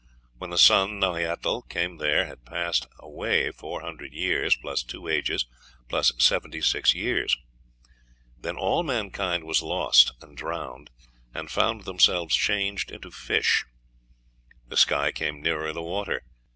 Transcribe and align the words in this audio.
When 0.39 0.49
the 0.49 0.57
sun 0.57 0.99
Nahui 0.99 1.29
atl 1.31 1.69
came 1.69 1.97
there 1.97 2.25
had 2.25 2.43
passed 2.43 2.87
away 2.97 3.51
four 3.51 3.81
hundred 3.81 4.13
years, 4.13 4.55
plus 4.55 4.81
two 4.81 5.07
ages, 5.07 5.45
plus 5.89 6.11
seventy 6.17 6.59
six 6.59 6.95
years. 6.95 7.37
Then 8.35 8.57
all 8.57 8.81
mankind 8.81 9.43
was 9.43 9.61
lost 9.61 10.13
and 10.19 10.35
drowned, 10.35 10.89
and 11.35 11.51
found 11.51 11.83
themselves 11.83 12.35
changed 12.35 12.89
into 12.89 13.11
fish. 13.11 13.63
The 14.67 14.75
sky 14.77 15.11
came 15.11 15.39
nearer 15.39 15.71
the 15.71 15.83
water. 15.83 16.23